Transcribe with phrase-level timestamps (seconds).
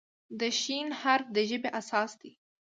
[0.39, 0.61] د "ش"
[1.01, 2.31] حرف د ژبې اساس دی.